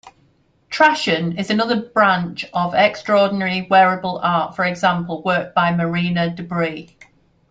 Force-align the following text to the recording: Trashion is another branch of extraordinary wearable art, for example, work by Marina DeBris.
Trashion 0.71 1.37
is 1.37 1.51
another 1.51 1.79
branch 1.79 2.45
of 2.55 2.73
extraordinary 2.73 3.67
wearable 3.69 4.19
art, 4.23 4.55
for 4.55 4.65
example, 4.65 5.21
work 5.21 5.53
by 5.53 5.75
Marina 5.75 6.33
DeBris. 6.35 6.89